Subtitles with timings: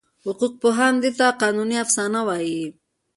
[0.25, 2.61] حقوقپوهان دې ته قانوني افسانه وایي.